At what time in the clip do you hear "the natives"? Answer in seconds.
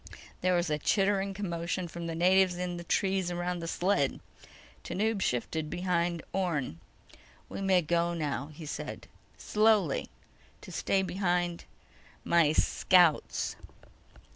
2.07-2.57